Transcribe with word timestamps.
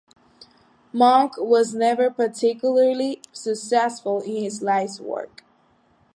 Monk 0.91 1.37
was 1.37 1.75
never 1.75 2.09
particularly 2.09 3.21
successful 3.31 4.21
in 4.21 4.37
his 4.43 4.63
life's 4.63 4.99
work. 4.99 5.43